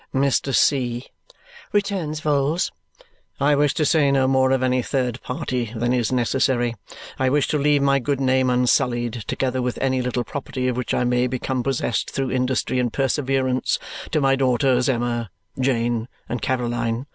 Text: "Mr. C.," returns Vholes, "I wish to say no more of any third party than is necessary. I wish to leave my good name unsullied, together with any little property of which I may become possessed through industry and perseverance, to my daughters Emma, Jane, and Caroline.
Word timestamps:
"Mr. 0.15 0.51
C.," 0.51 1.05
returns 1.71 2.21
Vholes, 2.21 2.71
"I 3.39 3.53
wish 3.53 3.75
to 3.75 3.85
say 3.85 4.09
no 4.11 4.27
more 4.27 4.49
of 4.49 4.63
any 4.63 4.81
third 4.81 5.21
party 5.21 5.73
than 5.75 5.93
is 5.93 6.11
necessary. 6.11 6.73
I 7.19 7.29
wish 7.29 7.47
to 7.49 7.59
leave 7.59 7.83
my 7.83 7.99
good 7.99 8.19
name 8.19 8.49
unsullied, 8.49 9.13
together 9.27 9.61
with 9.61 9.77
any 9.79 10.01
little 10.01 10.23
property 10.23 10.67
of 10.67 10.75
which 10.75 10.95
I 10.95 11.03
may 11.03 11.27
become 11.27 11.61
possessed 11.61 12.09
through 12.09 12.31
industry 12.31 12.79
and 12.79 12.91
perseverance, 12.91 13.77
to 14.09 14.19
my 14.19 14.35
daughters 14.35 14.89
Emma, 14.89 15.29
Jane, 15.59 16.07
and 16.27 16.41
Caroline. 16.41 17.05